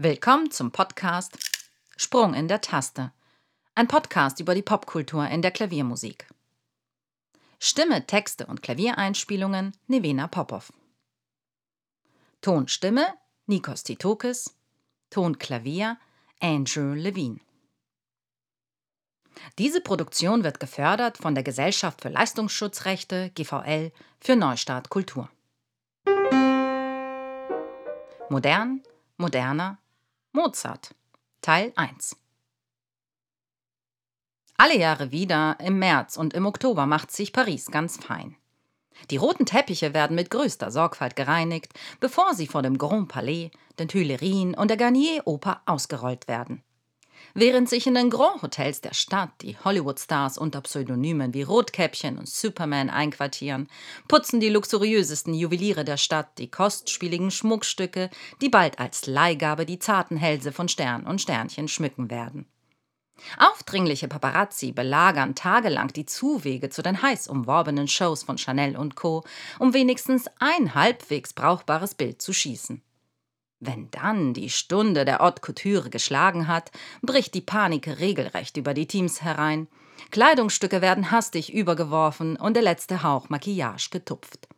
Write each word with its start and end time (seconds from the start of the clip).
Willkommen 0.00 0.52
zum 0.52 0.70
Podcast 0.70 1.36
Sprung 1.96 2.32
in 2.32 2.46
der 2.46 2.60
Taste. 2.60 3.10
Ein 3.74 3.88
Podcast 3.88 4.38
über 4.38 4.54
die 4.54 4.62
Popkultur 4.62 5.26
in 5.26 5.42
der 5.42 5.50
Klaviermusik. 5.50 6.28
Stimme, 7.58 8.06
Texte 8.06 8.46
und 8.46 8.62
Klaviereinspielungen 8.62 9.76
Nevena 9.88 10.28
Popov. 10.28 10.72
Tonstimme 12.42 13.12
Nikos 13.46 13.82
Titokis. 13.82 14.54
Tonklavier 15.10 15.98
Andrew 16.38 16.94
Levine. 16.94 17.40
Diese 19.58 19.80
Produktion 19.80 20.44
wird 20.44 20.60
gefördert 20.60 21.18
von 21.18 21.34
der 21.34 21.42
Gesellschaft 21.42 22.02
für 22.02 22.10
Leistungsschutzrechte 22.10 23.32
GVL 23.34 23.90
für 24.20 24.36
Neustart 24.36 24.90
Kultur. 24.90 25.28
Modern, 28.28 28.84
moderner, 29.16 29.78
Mozart 30.38 30.94
Teil 31.42 31.72
1 31.74 32.14
Alle 34.56 34.78
Jahre 34.78 35.10
wieder, 35.10 35.56
im 35.58 35.80
März 35.80 36.16
und 36.16 36.32
im 36.32 36.46
Oktober 36.46 36.86
macht 36.86 37.10
sich 37.10 37.32
Paris 37.32 37.66
ganz 37.72 37.96
fein. 37.96 38.36
Die 39.10 39.16
roten 39.16 39.46
Teppiche 39.46 39.94
werden 39.94 40.14
mit 40.14 40.30
größter 40.30 40.70
Sorgfalt 40.70 41.16
gereinigt, 41.16 41.72
bevor 41.98 42.34
sie 42.34 42.46
vor 42.46 42.62
dem 42.62 42.78
Grand 42.78 43.08
Palais, 43.08 43.50
den 43.80 43.88
Tuilerien 43.88 44.54
und 44.54 44.68
der 44.68 44.76
Garnier-Oper 44.76 45.62
ausgerollt 45.66 46.28
werden. 46.28 46.62
Während 47.34 47.68
sich 47.68 47.86
in 47.86 47.94
den 47.94 48.10
Grand 48.10 48.42
Hotels 48.42 48.80
der 48.80 48.94
Stadt 48.94 49.30
die 49.42 49.56
Hollywood-Stars 49.58 50.38
unter 50.38 50.60
Pseudonymen 50.60 51.34
wie 51.34 51.42
Rotkäppchen 51.42 52.18
und 52.18 52.28
Superman 52.28 52.90
einquartieren, 52.90 53.68
putzen 54.08 54.40
die 54.40 54.48
luxuriösesten 54.48 55.34
Juweliere 55.34 55.84
der 55.84 55.96
Stadt 55.96 56.38
die 56.38 56.50
kostspieligen 56.50 57.30
Schmuckstücke, 57.30 58.10
die 58.40 58.48
bald 58.48 58.78
als 58.78 59.06
Leihgabe 59.06 59.66
die 59.66 59.78
zarten 59.78 60.16
Hälse 60.16 60.52
von 60.52 60.68
Stern 60.68 61.06
und 61.06 61.20
Sternchen 61.20 61.68
schmücken 61.68 62.10
werden. 62.10 62.46
Aufdringliche 63.36 64.08
Paparazzi 64.08 64.72
belagern 64.72 65.34
tagelang 65.34 65.88
die 65.88 66.06
Zuwege 66.06 66.70
zu 66.70 66.82
den 66.82 67.02
heiß 67.02 67.28
umworbenen 67.28 67.88
Shows 67.88 68.22
von 68.22 68.38
Chanel 68.38 68.76
und 68.76 68.94
Co., 68.94 69.24
um 69.58 69.74
wenigstens 69.74 70.26
ein 70.38 70.74
halbwegs 70.74 71.32
brauchbares 71.32 71.94
Bild 71.94 72.22
zu 72.22 72.32
schießen. 72.32 72.82
Wenn 73.60 73.90
dann 73.90 74.34
die 74.34 74.50
Stunde 74.50 75.04
der 75.04 75.18
Haute 75.18 75.40
Couture 75.40 75.90
geschlagen 75.90 76.46
hat, 76.46 76.70
bricht 77.02 77.34
die 77.34 77.40
Panik 77.40 77.88
regelrecht 77.98 78.56
über 78.56 78.72
die 78.72 78.86
Teams 78.86 79.22
herein. 79.22 79.66
Kleidungsstücke 80.12 80.80
werden 80.80 81.10
hastig 81.10 81.52
übergeworfen 81.52 82.36
und 82.36 82.54
der 82.54 82.62
letzte 82.62 83.02
Hauch 83.02 83.28
Maquillage 83.30 83.88
getupft. 83.90 84.48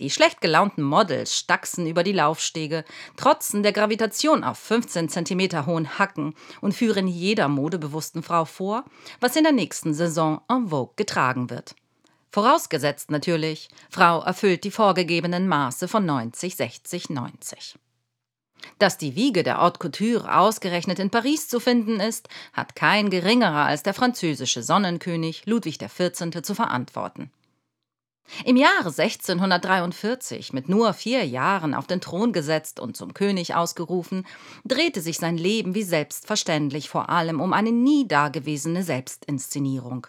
Die 0.00 0.10
schlecht 0.10 0.40
gelaunten 0.40 0.82
Models 0.82 1.36
stachsen 1.36 1.86
über 1.86 2.02
die 2.02 2.12
Laufstege, 2.12 2.84
trotzen 3.16 3.62
der 3.62 3.72
Gravitation 3.72 4.44
auf 4.44 4.58
15 4.58 5.08
cm 5.08 5.66
hohen 5.66 5.98
Hacken 5.98 6.34
und 6.60 6.72
führen 6.72 7.06
jeder 7.06 7.48
modebewussten 7.48 8.22
Frau 8.22 8.44
vor, 8.44 8.84
was 9.20 9.36
in 9.36 9.44
der 9.44 9.52
nächsten 9.52 9.92
Saison 9.92 10.40
en 10.48 10.68
vogue 10.68 10.94
getragen 10.96 11.50
wird. 11.50 11.74
Vorausgesetzt 12.30 13.10
natürlich, 13.10 13.68
Frau 13.90 14.20
erfüllt 14.22 14.64
die 14.64 14.70
vorgegebenen 14.70 15.48
Maße 15.48 15.88
von 15.88 16.06
90, 16.06 16.56
60, 16.56 17.10
90. 17.10 17.74
Dass 18.78 18.98
die 18.98 19.14
Wiege 19.14 19.42
der 19.42 19.60
Haute 19.60 19.78
Couture 19.78 20.36
ausgerechnet 20.36 20.98
in 20.98 21.10
Paris 21.10 21.48
zu 21.48 21.60
finden 21.60 22.00
ist, 22.00 22.28
hat 22.52 22.76
kein 22.76 23.10
geringerer 23.10 23.66
als 23.66 23.82
der 23.82 23.94
französische 23.94 24.62
Sonnenkönig 24.62 25.46
Ludwig 25.46 25.78
XIV. 25.78 26.42
zu 26.42 26.54
verantworten. 26.54 27.30
Im 28.44 28.56
Jahre 28.56 28.88
1643, 28.88 30.52
mit 30.52 30.68
nur 30.68 30.92
vier 30.94 31.26
Jahren 31.26 31.74
auf 31.74 31.86
den 31.86 32.00
Thron 32.00 32.32
gesetzt 32.32 32.78
und 32.78 32.96
zum 32.96 33.12
König 33.12 33.54
ausgerufen, 33.54 34.26
drehte 34.64 35.00
sich 35.00 35.18
sein 35.18 35.36
Leben 35.36 35.74
wie 35.74 35.82
selbstverständlich 35.82 36.88
vor 36.88 37.10
allem 37.10 37.40
um 37.40 37.52
eine 37.52 37.72
nie 37.72 38.06
dagewesene 38.06 38.82
Selbstinszenierung. 38.82 40.06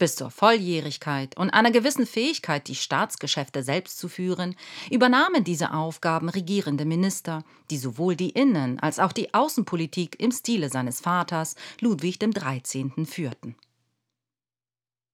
Bis 0.00 0.16
zur 0.16 0.30
Volljährigkeit 0.30 1.36
und 1.36 1.50
einer 1.50 1.70
gewissen 1.70 2.06
Fähigkeit, 2.06 2.68
die 2.68 2.74
Staatsgeschäfte 2.74 3.62
selbst 3.62 3.98
zu 3.98 4.08
führen, 4.08 4.56
übernahmen 4.90 5.44
diese 5.44 5.74
Aufgaben 5.74 6.30
regierende 6.30 6.86
Minister, 6.86 7.44
die 7.70 7.76
sowohl 7.76 8.16
die 8.16 8.30
Innen- 8.30 8.80
als 8.80 8.98
auch 8.98 9.12
die 9.12 9.34
Außenpolitik 9.34 10.18
im 10.18 10.32
Stile 10.32 10.70
seines 10.70 11.02
Vaters 11.02 11.54
Ludwig 11.82 12.18
XIII. 12.18 13.04
führten. 13.04 13.56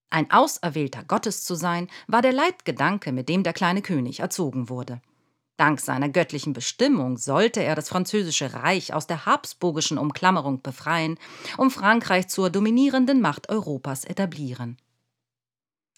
Ein 0.08 0.30
Auserwählter 0.30 1.02
Gottes 1.02 1.44
zu 1.44 1.56
sein, 1.56 1.88
war 2.06 2.22
der 2.22 2.32
Leitgedanke, 2.32 3.10
mit 3.10 3.28
dem 3.28 3.42
der 3.42 3.54
kleine 3.54 3.82
König 3.82 4.20
erzogen 4.20 4.68
wurde. 4.68 5.02
Dank 5.56 5.80
seiner 5.80 6.10
göttlichen 6.10 6.52
Bestimmung 6.52 7.16
sollte 7.16 7.62
er 7.62 7.74
das 7.74 7.88
französische 7.88 8.52
Reich 8.52 8.92
aus 8.92 9.06
der 9.06 9.24
habsburgischen 9.24 9.96
Umklammerung 9.96 10.60
befreien, 10.60 11.18
um 11.56 11.70
Frankreich 11.70 12.28
zur 12.28 12.50
dominierenden 12.50 13.22
Macht 13.22 13.48
Europas 13.48 14.04
etablieren. 14.04 14.76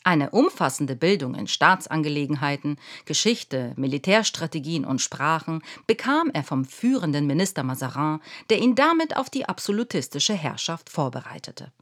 Eine 0.05 0.31
umfassende 0.31 0.95
Bildung 0.95 1.35
in 1.35 1.49
Staatsangelegenheiten, 1.49 2.79
Geschichte, 3.05 3.75
Militärstrategien 3.77 4.85
und 4.85 5.01
Sprachen 5.01 5.61
bekam 5.87 6.31
er 6.33 6.45
vom 6.45 6.65
führenden 6.65 7.27
Minister 7.27 7.65
Mazarin, 7.65 8.21
der 8.49 8.61
ihn 8.61 8.77
damit 8.77 9.17
auf 9.17 9.29
die 9.29 9.47
absolutistische 9.47 10.35
Herrschaft 10.35 10.89
vorbereitete. 10.89 11.73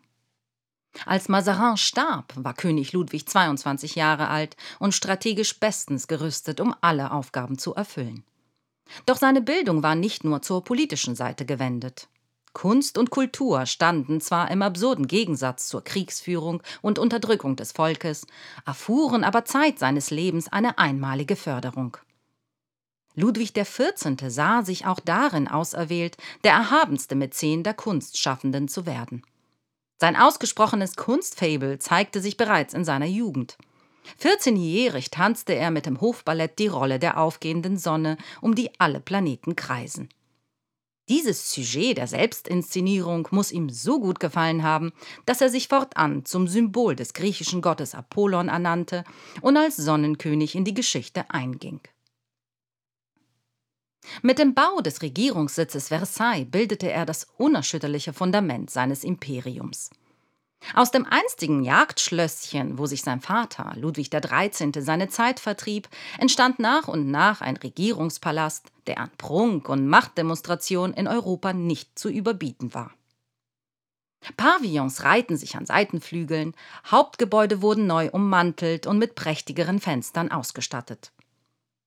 Als 1.04 1.28
Mazarin 1.28 1.76
starb, 1.76 2.32
war 2.36 2.54
König 2.54 2.92
Ludwig 2.92 3.28
22 3.28 3.94
Jahre 3.96 4.28
alt 4.28 4.56
und 4.78 4.94
strategisch 4.94 5.60
bestens 5.60 6.08
gerüstet, 6.08 6.60
um 6.60 6.74
alle 6.80 7.10
Aufgaben 7.10 7.58
zu 7.58 7.74
erfüllen. 7.74 8.24
Doch 9.04 9.16
seine 9.16 9.42
Bildung 9.42 9.82
war 9.82 9.94
nicht 9.94 10.24
nur 10.24 10.42
zur 10.42 10.64
politischen 10.64 11.14
Seite 11.14 11.44
gewendet. 11.44 12.08
Kunst 12.52 12.96
und 12.96 13.10
Kultur 13.10 13.66
standen 13.66 14.22
zwar 14.22 14.50
im 14.50 14.62
absurden 14.62 15.06
Gegensatz 15.06 15.68
zur 15.68 15.84
Kriegsführung 15.84 16.62
und 16.80 16.98
Unterdrückung 16.98 17.54
des 17.56 17.72
Volkes, 17.72 18.26
erfuhren 18.64 19.24
aber 19.24 19.44
Zeit 19.44 19.78
seines 19.78 20.10
Lebens 20.10 20.48
eine 20.48 20.78
einmalige 20.78 21.36
Förderung. 21.36 21.98
Ludwig 23.14 23.52
XIV. 23.52 24.16
sah 24.28 24.62
sich 24.62 24.86
auch 24.86 25.00
darin 25.00 25.48
auserwählt, 25.48 26.16
der 26.44 26.52
erhabenste 26.52 27.14
Mäzen 27.14 27.62
der 27.62 27.74
Kunstschaffenden 27.74 28.68
zu 28.68 28.86
werden. 28.86 29.22
Sein 29.98 30.16
ausgesprochenes 30.16 30.96
Kunstfabel 30.96 31.78
zeigte 31.78 32.20
sich 32.20 32.36
bereits 32.36 32.74
in 32.74 32.84
seiner 32.84 33.06
Jugend. 33.06 33.56
14-jährig 34.20 35.10
tanzte 35.10 35.54
er 35.54 35.70
mit 35.70 35.86
dem 35.86 36.00
Hofballett 36.00 36.58
die 36.58 36.68
Rolle 36.68 36.98
der 36.98 37.18
aufgehenden 37.18 37.76
Sonne, 37.78 38.18
um 38.40 38.54
die 38.54 38.70
alle 38.78 39.00
Planeten 39.00 39.56
kreisen. 39.56 40.08
Dieses 41.08 41.52
Sujet 41.52 41.98
der 41.98 42.08
Selbstinszenierung 42.08 43.28
muss 43.30 43.52
ihm 43.52 43.70
so 43.70 44.00
gut 44.00 44.18
gefallen 44.18 44.64
haben, 44.64 44.92
dass 45.24 45.40
er 45.40 45.48
sich 45.48 45.68
fortan 45.68 46.24
zum 46.24 46.48
Symbol 46.48 46.96
des 46.96 47.14
griechischen 47.14 47.62
Gottes 47.62 47.94
Apollon 47.94 48.48
ernannte 48.48 49.04
und 49.40 49.56
als 49.56 49.76
Sonnenkönig 49.76 50.56
in 50.56 50.64
die 50.64 50.74
Geschichte 50.74 51.30
einging. 51.30 51.80
Mit 54.22 54.38
dem 54.38 54.54
Bau 54.54 54.80
des 54.80 55.02
Regierungssitzes 55.02 55.88
Versailles 55.88 56.50
bildete 56.50 56.90
er 56.90 57.06
das 57.06 57.26
unerschütterliche 57.36 58.12
Fundament 58.12 58.70
seines 58.70 59.04
Imperiums. 59.04 59.90
Aus 60.74 60.90
dem 60.90 61.06
einstigen 61.06 61.62
Jagdschlösschen, 61.62 62.78
wo 62.78 62.86
sich 62.86 63.02
sein 63.02 63.20
Vater, 63.20 63.72
Ludwig 63.76 64.10
XIII., 64.10 64.72
seine 64.82 65.08
Zeit 65.08 65.38
vertrieb, 65.38 65.88
entstand 66.18 66.58
nach 66.58 66.88
und 66.88 67.10
nach 67.10 67.40
ein 67.40 67.56
Regierungspalast, 67.56 68.72
der 68.86 68.98
an 68.98 69.10
Prunk 69.16 69.68
und 69.68 69.86
Machtdemonstration 69.86 70.92
in 70.92 71.06
Europa 71.06 71.52
nicht 71.52 71.98
zu 71.98 72.08
überbieten 72.08 72.74
war. 72.74 72.92
Pavillons 74.36 75.04
reihten 75.04 75.36
sich 75.36 75.56
an 75.56 75.66
Seitenflügeln, 75.66 76.54
Hauptgebäude 76.90 77.62
wurden 77.62 77.86
neu 77.86 78.10
ummantelt 78.10 78.86
und 78.86 78.98
mit 78.98 79.14
prächtigeren 79.14 79.78
Fenstern 79.78 80.32
ausgestattet. 80.32 81.12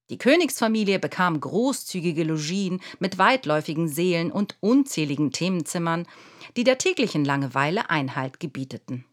Die 0.10 0.18
Königsfamilie 0.18 0.98
bekam 0.98 1.40
großzügige 1.40 2.24
Logien 2.24 2.82
mit 3.00 3.18
weitläufigen 3.18 3.88
Seelen 3.88 4.32
und 4.32 4.58
unzähligen 4.60 5.32
Themenzimmern, 5.32 6.08
die 6.58 6.64
der 6.64 6.80
täglichen 6.80 7.24
Langeweile 7.24 7.90
Einhalt 7.90 8.40
gebieteten. 8.40 9.06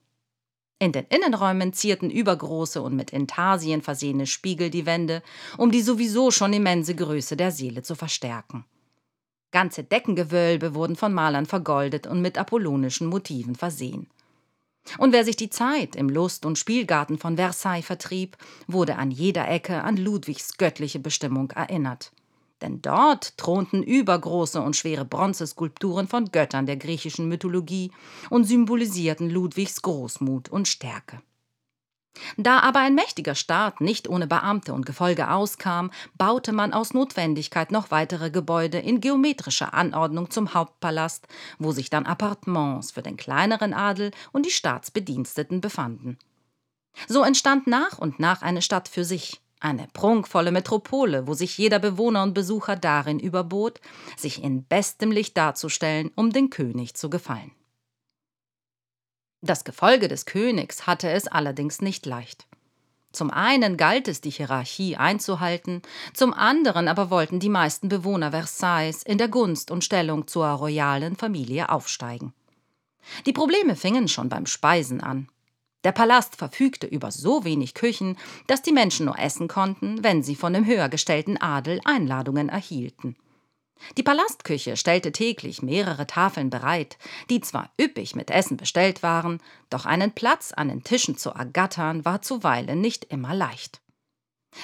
In 0.78 0.92
den 0.92 1.06
Innenräumen 1.06 1.72
zierten 1.72 2.10
übergroße 2.10 2.82
und 2.82 2.96
mit 2.96 3.10
Intarsien 3.10 3.82
versehene 3.82 4.26
Spiegel 4.26 4.70
die 4.70 4.84
Wände, 4.86 5.22
um 5.56 5.70
die 5.70 5.82
sowieso 5.82 6.30
schon 6.30 6.52
immense 6.52 6.94
Größe 6.94 7.36
der 7.36 7.50
Seele 7.50 7.82
zu 7.82 7.94
verstärken. 7.94 8.64
Ganze 9.52 9.84
Deckengewölbe 9.84 10.74
wurden 10.74 10.96
von 10.96 11.14
Malern 11.14 11.46
vergoldet 11.46 12.06
und 12.06 12.20
mit 12.20 12.36
apollonischen 12.36 13.06
Motiven 13.06 13.54
versehen. 13.54 14.08
Und 14.98 15.12
wer 15.12 15.24
sich 15.24 15.36
die 15.36 15.50
Zeit 15.50 15.96
im 15.96 16.08
Lust- 16.08 16.46
und 16.46 16.58
Spielgarten 16.58 17.18
von 17.18 17.36
Versailles 17.36 17.84
vertrieb, 17.84 18.36
wurde 18.66 18.96
an 18.96 19.10
jeder 19.10 19.48
Ecke 19.48 19.82
an 19.82 19.96
Ludwigs 19.96 20.56
göttliche 20.56 20.98
Bestimmung 20.98 21.50
erinnert. 21.50 22.12
Denn 22.62 22.80
dort 22.80 23.36
thronten 23.36 23.82
übergroße 23.82 24.60
und 24.60 24.76
schwere 24.76 25.04
Bronzeskulpturen 25.04 26.08
von 26.08 26.32
Göttern 26.32 26.66
der 26.66 26.76
griechischen 26.76 27.28
Mythologie 27.28 27.90
und 28.30 28.44
symbolisierten 28.44 29.28
Ludwigs 29.28 29.82
Großmut 29.82 30.48
und 30.48 30.66
Stärke. 30.66 31.20
Da 32.36 32.60
aber 32.60 32.80
ein 32.80 32.94
mächtiger 32.94 33.34
Staat 33.34 33.80
nicht 33.80 34.08
ohne 34.08 34.26
Beamte 34.26 34.72
und 34.72 34.86
Gefolge 34.86 35.30
auskam, 35.30 35.90
baute 36.16 36.52
man 36.52 36.72
aus 36.72 36.94
Notwendigkeit 36.94 37.70
noch 37.70 37.90
weitere 37.90 38.30
Gebäude 38.30 38.78
in 38.78 39.00
geometrischer 39.00 39.74
Anordnung 39.74 40.30
zum 40.30 40.54
Hauptpalast, 40.54 41.26
wo 41.58 41.72
sich 41.72 41.90
dann 41.90 42.06
Appartements 42.06 42.90
für 42.90 43.02
den 43.02 43.16
kleineren 43.16 43.74
Adel 43.74 44.10
und 44.32 44.46
die 44.46 44.50
Staatsbediensteten 44.50 45.60
befanden. 45.60 46.18
So 47.08 47.22
entstand 47.22 47.66
nach 47.66 47.98
und 47.98 48.20
nach 48.20 48.42
eine 48.42 48.62
Stadt 48.62 48.88
für 48.88 49.04
sich, 49.04 49.40
eine 49.60 49.88
prunkvolle 49.92 50.52
Metropole, 50.52 51.26
wo 51.26 51.34
sich 51.34 51.56
jeder 51.58 51.78
Bewohner 51.78 52.22
und 52.22 52.34
Besucher 52.34 52.76
darin 52.76 53.18
überbot, 53.18 53.80
sich 54.16 54.42
in 54.42 54.64
bestem 54.64 55.10
Licht 55.10 55.36
darzustellen, 55.36 56.10
um 56.14 56.30
den 56.30 56.50
König 56.50 56.94
zu 56.94 57.10
gefallen. 57.10 57.52
Das 59.46 59.62
Gefolge 59.62 60.08
des 60.08 60.26
Königs 60.26 60.88
hatte 60.88 61.08
es 61.08 61.28
allerdings 61.28 61.80
nicht 61.80 62.04
leicht. 62.04 62.48
Zum 63.12 63.30
einen 63.30 63.76
galt 63.76 64.08
es, 64.08 64.20
die 64.20 64.30
Hierarchie 64.30 64.96
einzuhalten, 64.96 65.82
zum 66.12 66.34
anderen 66.34 66.88
aber 66.88 67.10
wollten 67.10 67.38
die 67.38 67.48
meisten 67.48 67.88
Bewohner 67.88 68.32
Versailles 68.32 69.04
in 69.04 69.18
der 69.18 69.28
Gunst 69.28 69.70
und 69.70 69.84
Stellung 69.84 70.26
zur 70.26 70.48
royalen 70.48 71.14
Familie 71.14 71.68
aufsteigen. 71.68 72.34
Die 73.24 73.32
Probleme 73.32 73.76
fingen 73.76 74.08
schon 74.08 74.28
beim 74.28 74.46
Speisen 74.46 75.00
an. 75.00 75.28
Der 75.84 75.92
Palast 75.92 76.34
verfügte 76.34 76.88
über 76.88 77.12
so 77.12 77.44
wenig 77.44 77.74
Küchen, 77.74 78.18
dass 78.48 78.62
die 78.62 78.72
Menschen 78.72 79.06
nur 79.06 79.16
essen 79.16 79.46
konnten, 79.46 80.02
wenn 80.02 80.24
sie 80.24 80.34
von 80.34 80.52
dem 80.52 80.66
höher 80.66 80.88
gestellten 80.88 81.36
Adel 81.36 81.80
Einladungen 81.84 82.48
erhielten. 82.48 83.14
Die 83.96 84.02
Palastküche 84.02 84.76
stellte 84.76 85.12
täglich 85.12 85.62
mehrere 85.62 86.06
Tafeln 86.06 86.50
bereit, 86.50 86.98
die 87.30 87.40
zwar 87.40 87.70
üppig 87.80 88.14
mit 88.14 88.30
Essen 88.30 88.56
bestellt 88.56 89.02
waren, 89.02 89.40
doch 89.70 89.86
einen 89.86 90.12
Platz 90.12 90.52
an 90.52 90.68
den 90.68 90.82
Tischen 90.82 91.16
zu 91.16 91.30
ergattern 91.30 92.04
war 92.04 92.22
zuweilen 92.22 92.80
nicht 92.80 93.04
immer 93.04 93.34
leicht. 93.34 93.80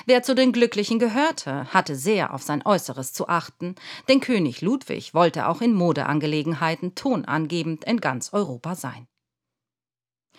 Wer 0.07 0.23
zu 0.23 0.35
den 0.35 0.53
Glücklichen 0.53 0.99
gehörte, 0.99 1.73
hatte 1.73 1.97
sehr 1.97 2.33
auf 2.33 2.43
sein 2.43 2.65
Äußeres 2.65 3.13
zu 3.13 3.29
achten, 3.29 3.75
denn 4.09 4.21
König 4.21 4.63
Ludwig 4.63 5.13
wollte 5.15 5.49
auch 5.49 5.61
in 5.61 5.75
Modeangelegenheiten 5.75 6.95
tonangebend 6.95 7.85
in 7.85 8.01
ganz 8.01 8.33
Europa 8.33 8.75
sein. 8.75 9.07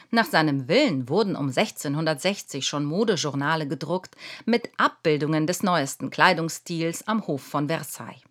Nach 0.10 0.26
seinem 0.26 0.68
Willen 0.68 1.08
wurden 1.08 1.36
um 1.36 1.50
1660 1.50 2.66
schon 2.66 2.86
Modejournale 2.86 3.68
gedruckt 3.68 4.16
mit 4.46 4.70
Abbildungen 4.78 5.48
des 5.48 5.64
neuesten 5.64 6.10
Kleidungsstils 6.10 7.08
am 7.08 7.26
Hof 7.28 7.42
von 7.42 7.68
Versailles. 7.68 8.22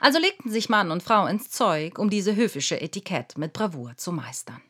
Also 0.00 0.18
legten 0.18 0.50
sich 0.50 0.68
Mann 0.68 0.90
und 0.90 1.02
Frau 1.02 1.26
ins 1.26 1.50
Zeug, 1.50 1.98
um 1.98 2.10
diese 2.10 2.36
höfische 2.36 2.80
Etikett 2.80 3.38
mit 3.38 3.52
Bravour 3.52 3.96
zu 3.96 4.12
meistern. 4.12 4.62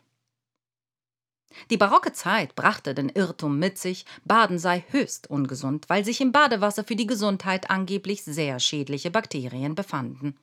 Die 1.70 1.76
barocke 1.76 2.12
Zeit 2.12 2.54
brachte 2.54 2.94
den 2.94 3.08
Irrtum 3.08 3.58
mit 3.58 3.76
sich, 3.76 4.04
Baden 4.24 4.58
sei 4.58 4.84
höchst 4.90 5.28
ungesund, 5.28 5.88
weil 5.88 6.04
sich 6.04 6.20
im 6.20 6.32
Badewasser 6.32 6.84
für 6.84 6.96
die 6.96 7.06
Gesundheit 7.06 7.70
angeblich 7.70 8.22
sehr 8.22 8.60
schädliche 8.60 9.10
Bakterien 9.10 9.74
befanden. 9.74 10.36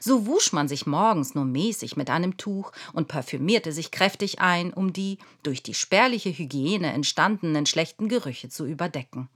So 0.00 0.26
wusch 0.26 0.52
man 0.52 0.68
sich 0.68 0.86
morgens 0.86 1.34
nur 1.34 1.44
mäßig 1.44 1.96
mit 1.96 2.10
einem 2.10 2.36
Tuch 2.36 2.72
und 2.92 3.08
parfümierte 3.08 3.72
sich 3.72 3.90
kräftig 3.90 4.40
ein, 4.40 4.72
um 4.72 4.92
die 4.92 5.18
durch 5.42 5.62
die 5.62 5.74
spärliche 5.74 6.30
Hygiene 6.30 6.92
entstandenen 6.92 7.66
schlechten 7.66 8.08
Gerüche 8.08 8.48
zu 8.48 8.66
überdecken. 8.66 9.28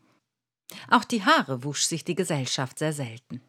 Auch 0.91 1.05
die 1.05 1.25
Haare 1.25 1.65
wusch 1.65 1.85
sich 1.85 2.05
die 2.05 2.15
Gesellschaft 2.15 2.79
sehr 2.79 2.93
selten. 2.93 3.41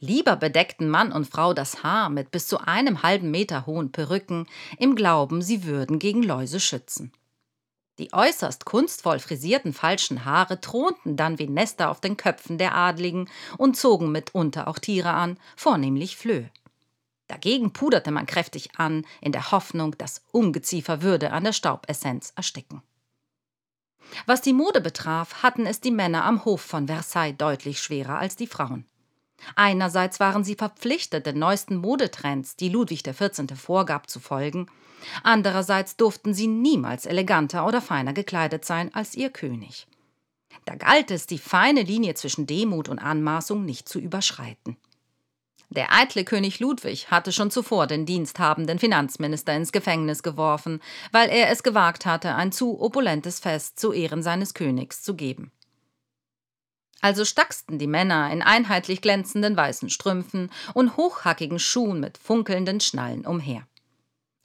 Lieber 0.00 0.36
bedeckten 0.36 0.88
Mann 0.88 1.10
und 1.10 1.26
Frau 1.26 1.54
das 1.54 1.82
Haar 1.82 2.08
mit 2.08 2.30
bis 2.30 2.46
zu 2.46 2.58
einem 2.58 3.02
halben 3.02 3.32
Meter 3.32 3.66
hohen 3.66 3.90
Perücken, 3.90 4.46
im 4.78 4.94
Glauben, 4.94 5.42
sie 5.42 5.64
würden 5.64 5.98
gegen 5.98 6.22
Läuse 6.22 6.60
schützen. 6.60 7.12
Die 7.98 8.12
äußerst 8.12 8.64
kunstvoll 8.64 9.18
frisierten 9.18 9.72
falschen 9.72 10.24
Haare 10.24 10.60
thronten 10.60 11.16
dann 11.16 11.40
wie 11.40 11.48
Nester 11.48 11.90
auf 11.90 12.00
den 12.00 12.16
Köpfen 12.16 12.56
der 12.56 12.76
Adligen 12.76 13.28
und 13.56 13.76
zogen 13.76 14.12
mitunter 14.12 14.68
auch 14.68 14.78
Tiere 14.78 15.10
an, 15.10 15.36
vornehmlich 15.56 16.16
Flöhe. 16.16 16.48
Dagegen 17.26 17.72
puderte 17.72 18.12
man 18.12 18.26
kräftig 18.26 18.78
an, 18.78 19.04
in 19.20 19.32
der 19.32 19.50
Hoffnung, 19.50 19.96
das 19.98 20.22
Ungeziefer 20.30 21.02
würde 21.02 21.32
an 21.32 21.42
der 21.42 21.52
Staubessenz 21.52 22.32
ersticken. 22.36 22.82
Was 24.26 24.42
die 24.42 24.52
Mode 24.52 24.80
betraf, 24.80 25.42
hatten 25.42 25.66
es 25.66 25.80
die 25.80 25.90
Männer 25.90 26.24
am 26.24 26.44
Hof 26.44 26.60
von 26.60 26.86
Versailles 26.86 27.36
deutlich 27.36 27.80
schwerer 27.82 28.18
als 28.18 28.36
die 28.36 28.46
Frauen. 28.46 28.86
Einerseits 29.54 30.20
waren 30.20 30.44
sie 30.44 30.54
verpflichtet, 30.54 31.26
den 31.26 31.38
neuesten 31.38 31.76
Modetrends, 31.76 32.56
die 32.56 32.68
Ludwig 32.68 33.02
XIV. 33.02 33.46
vorgab, 33.56 34.08
zu 34.10 34.20
folgen, 34.20 34.66
andererseits 35.22 35.96
durften 35.96 36.34
sie 36.34 36.48
niemals 36.48 37.06
eleganter 37.06 37.66
oder 37.66 37.80
feiner 37.80 38.12
gekleidet 38.12 38.64
sein 38.64 38.94
als 38.94 39.14
ihr 39.14 39.30
König. 39.30 39.86
Da 40.64 40.74
galt 40.74 41.10
es, 41.10 41.26
die 41.26 41.38
feine 41.38 41.82
Linie 41.82 42.14
zwischen 42.14 42.46
Demut 42.46 42.88
und 42.88 42.98
Anmaßung 42.98 43.64
nicht 43.64 43.88
zu 43.88 43.98
überschreiten. 43.98 44.76
Der 45.70 45.92
eitle 45.92 46.24
König 46.24 46.60
Ludwig 46.60 47.10
hatte 47.10 47.30
schon 47.30 47.50
zuvor 47.50 47.86
den 47.86 48.06
diensthabenden 48.06 48.78
Finanzminister 48.78 49.54
ins 49.54 49.70
Gefängnis 49.70 50.22
geworfen, 50.22 50.80
weil 51.12 51.28
er 51.28 51.50
es 51.50 51.62
gewagt 51.62 52.06
hatte, 52.06 52.34
ein 52.34 52.52
zu 52.52 52.80
opulentes 52.80 53.38
Fest 53.38 53.78
zu 53.78 53.92
Ehren 53.92 54.22
seines 54.22 54.54
Königs 54.54 55.02
zu 55.02 55.14
geben. 55.14 55.52
Also 57.00 57.24
stachsten 57.24 57.78
die 57.78 57.86
Männer 57.86 58.30
in 58.32 58.42
einheitlich 58.42 59.00
glänzenden 59.00 59.56
weißen 59.56 59.90
Strümpfen 59.90 60.50
und 60.74 60.96
hochhackigen 60.96 61.58
Schuhen 61.58 62.00
mit 62.00 62.18
funkelnden 62.18 62.80
Schnallen 62.80 63.24
umher. 63.24 63.66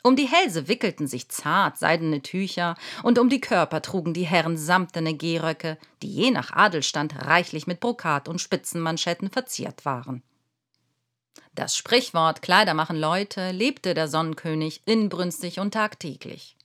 Um 0.05 0.17
die 0.17 0.27
Hälse 0.27 0.67
wickelten 0.67 1.07
sich 1.07 1.29
zart 1.29 1.77
seidene 1.77 2.21
Tücher 2.21 2.75
und 3.03 3.17
um 3.17 3.29
die 3.29 3.39
Körper 3.39 3.81
trugen 3.81 4.13
die 4.13 4.25
Herren 4.25 4.57
samtene 4.57 5.13
Gehröcke, 5.15 5.77
die 6.01 6.11
je 6.11 6.31
nach 6.31 6.51
Adelstand 6.51 7.15
reichlich 7.25 7.67
mit 7.67 7.79
Brokat 7.79 8.27
und 8.27 8.41
Spitzenmanschetten 8.41 9.29
verziert 9.29 9.85
waren. 9.85 10.21
Das 11.55 11.77
Sprichwort 11.77 12.41
Kleider 12.41 12.73
machen 12.73 12.97
Leute 12.97 13.51
lebte 13.51 13.93
der 13.93 14.09
Sonnenkönig 14.09 14.81
inbrünstig 14.85 15.59
und 15.59 15.73
tagtäglich. 15.73 16.57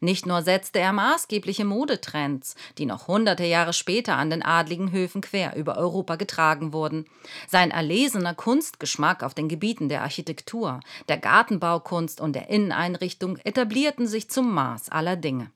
Nicht 0.00 0.26
nur 0.26 0.42
setzte 0.42 0.78
er 0.78 0.92
maßgebliche 0.92 1.64
Modetrends, 1.64 2.54
die 2.78 2.86
noch 2.86 3.08
hunderte 3.08 3.44
Jahre 3.44 3.72
später 3.72 4.16
an 4.16 4.30
den 4.30 4.42
adligen 4.42 4.92
Höfen 4.92 5.20
quer 5.20 5.56
über 5.56 5.76
Europa 5.76 6.16
getragen 6.16 6.72
wurden. 6.72 7.06
Sein 7.48 7.70
erlesener 7.70 8.34
Kunstgeschmack 8.34 9.22
auf 9.22 9.34
den 9.34 9.48
Gebieten 9.48 9.88
der 9.88 10.02
Architektur, 10.02 10.80
der 11.08 11.18
Gartenbaukunst 11.18 12.20
und 12.20 12.34
der 12.34 12.50
Inneneinrichtung 12.50 13.36
etablierten 13.38 14.06
sich 14.06 14.30
zum 14.30 14.52
Maß 14.52 14.88
aller 14.90 15.16
Dinge. 15.16 15.50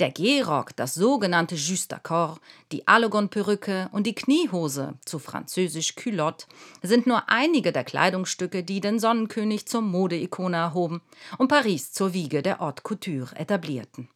Der 0.00 0.10
Gehrock, 0.10 0.76
das 0.76 0.94
sogenannte 0.94 1.54
Justacor, 1.54 2.38
die 2.70 2.86
Allegon-Perücke 2.86 3.88
und 3.92 4.06
die 4.06 4.14
Kniehose, 4.14 4.94
zu 5.04 5.18
französisch 5.18 5.94
Culotte, 5.94 6.46
sind 6.82 7.06
nur 7.06 7.28
einige 7.28 7.72
der 7.72 7.84
Kleidungsstücke, 7.84 8.62
die 8.62 8.80
den 8.80 8.98
Sonnenkönig 8.98 9.66
zur 9.66 9.82
Modeikone 9.82 10.56
erhoben 10.56 11.02
und 11.38 11.48
Paris 11.48 11.92
zur 11.92 12.14
Wiege 12.14 12.42
der 12.42 12.58
Haute 12.58 12.82
Couture 12.82 13.36
etablierten. 13.36 14.08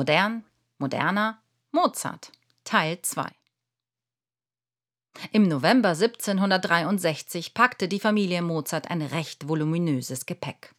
Modern, 0.00 0.44
moderner, 0.78 1.42
Mozart, 1.72 2.32
Teil 2.64 3.02
2. 3.02 3.26
Im 5.30 5.42
November 5.46 5.90
1763 5.90 7.52
packte 7.52 7.86
die 7.86 8.00
Familie 8.00 8.40
Mozart 8.40 8.90
ein 8.90 9.02
recht 9.02 9.46
voluminöses 9.46 10.24
Gepäck. 10.24 10.74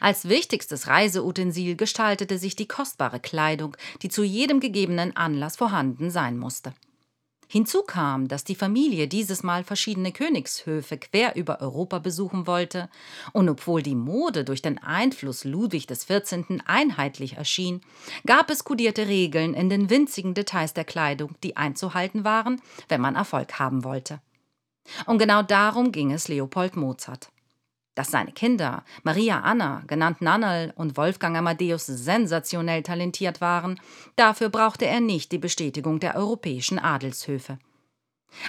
Als 0.00 0.26
wichtigstes 0.26 0.86
Reiseutensil 0.86 1.76
gestaltete 1.76 2.38
sich 2.38 2.56
die 2.56 2.66
kostbare 2.66 3.20
Kleidung, 3.20 3.76
die 4.00 4.08
zu 4.08 4.22
jedem 4.22 4.60
gegebenen 4.60 5.14
Anlass 5.14 5.56
vorhanden 5.56 6.10
sein 6.10 6.38
musste. 6.38 6.72
Hinzu 7.52 7.82
kam, 7.82 8.28
dass 8.28 8.44
die 8.44 8.54
Familie 8.54 9.08
dieses 9.08 9.42
Mal 9.42 9.64
verschiedene 9.64 10.12
Königshöfe 10.12 10.98
quer 10.98 11.34
über 11.34 11.60
Europa 11.60 11.98
besuchen 11.98 12.46
wollte, 12.46 12.88
und 13.32 13.48
obwohl 13.48 13.82
die 13.82 13.96
Mode 13.96 14.44
durch 14.44 14.62
den 14.62 14.78
Einfluss 14.78 15.42
Ludwig 15.42 15.88
XIV. 15.88 16.60
einheitlich 16.64 17.38
erschien, 17.38 17.80
gab 18.24 18.50
es 18.50 18.62
kodierte 18.62 19.08
Regeln 19.08 19.54
in 19.54 19.68
den 19.68 19.90
winzigen 19.90 20.32
Details 20.32 20.74
der 20.74 20.84
Kleidung, 20.84 21.34
die 21.42 21.56
einzuhalten 21.56 22.22
waren, 22.22 22.62
wenn 22.88 23.00
man 23.00 23.16
Erfolg 23.16 23.58
haben 23.58 23.82
wollte. 23.82 24.20
Und 25.06 25.18
genau 25.18 25.42
darum 25.42 25.90
ging 25.90 26.12
es 26.12 26.28
Leopold 26.28 26.76
Mozart. 26.76 27.32
Dass 27.94 28.10
seine 28.10 28.32
Kinder, 28.32 28.84
Maria 29.02 29.40
Anna, 29.40 29.82
genannt 29.86 30.22
Nannerl, 30.22 30.72
und 30.76 30.96
Wolfgang 30.96 31.36
Amadeus 31.36 31.86
sensationell 31.86 32.82
talentiert 32.82 33.40
waren, 33.40 33.80
dafür 34.16 34.48
brauchte 34.48 34.86
er 34.86 35.00
nicht 35.00 35.32
die 35.32 35.38
Bestätigung 35.38 35.98
der 36.00 36.16
europäischen 36.16 36.78
Adelshöfe. 36.78 37.58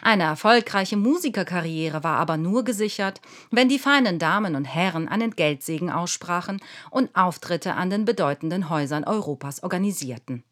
Eine 0.02 0.24
erfolgreiche 0.24 0.96
Musikerkarriere 0.96 2.04
war 2.04 2.18
aber 2.18 2.38
nur 2.38 2.64
gesichert, 2.64 3.20
wenn 3.50 3.68
die 3.68 3.80
feinen 3.80 4.20
Damen 4.20 4.56
und 4.56 4.66
Herren 4.66 5.08
einen 5.08 5.32
Geldsegen 5.32 5.90
aussprachen 5.90 6.62
und 6.92 7.16
Auftritte 7.16 7.74
an 7.74 7.90
den 7.90 8.06
bedeutenden 8.06 8.70
Häusern 8.70 9.04
Europas 9.04 9.64
organisierten. 9.64 10.44